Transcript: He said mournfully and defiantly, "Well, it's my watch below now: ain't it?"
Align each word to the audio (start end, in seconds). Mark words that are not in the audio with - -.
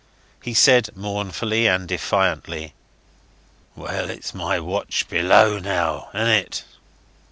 He 0.41 0.55
said 0.55 0.89
mournfully 0.97 1.67
and 1.67 1.87
defiantly, 1.87 2.73
"Well, 3.75 4.09
it's 4.09 4.33
my 4.33 4.59
watch 4.59 5.07
below 5.07 5.59
now: 5.59 6.09
ain't 6.15 6.27
it?" 6.29 6.63